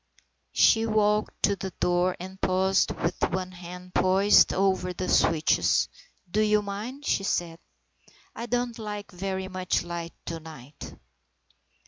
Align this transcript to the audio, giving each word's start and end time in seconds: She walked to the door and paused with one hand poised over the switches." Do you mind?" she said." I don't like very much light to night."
She 0.55 0.87
walked 0.87 1.43
to 1.43 1.55
the 1.55 1.69
door 1.79 2.15
and 2.19 2.41
paused 2.41 2.89
with 2.89 3.21
one 3.29 3.51
hand 3.51 3.93
poised 3.93 4.51
over 4.51 4.93
the 4.93 5.07
switches." 5.07 5.89
Do 6.31 6.41
you 6.41 6.63
mind?" 6.63 7.05
she 7.05 7.23
said." 7.23 7.59
I 8.35 8.47
don't 8.47 8.79
like 8.79 9.11
very 9.11 9.47
much 9.47 9.83
light 9.83 10.15
to 10.25 10.39
night." 10.39 10.95